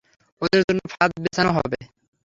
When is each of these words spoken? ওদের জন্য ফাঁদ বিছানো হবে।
ওদের 0.41 0.61
জন্য 0.67 0.81
ফাঁদ 0.91 1.11
বিছানো 1.23 1.51
হবে। 1.57 1.79